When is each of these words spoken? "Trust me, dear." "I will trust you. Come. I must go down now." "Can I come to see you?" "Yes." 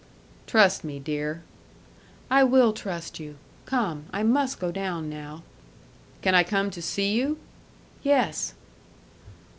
"Trust 0.47 0.83
me, 0.83 0.97
dear." 0.97 1.43
"I 2.31 2.43
will 2.43 2.73
trust 2.73 3.19
you. 3.19 3.37
Come. 3.67 4.05
I 4.11 4.23
must 4.23 4.59
go 4.59 4.71
down 4.71 5.11
now." 5.11 5.43
"Can 6.23 6.33
I 6.33 6.41
come 6.43 6.71
to 6.71 6.81
see 6.81 7.11
you?" 7.11 7.37
"Yes." 8.01 8.55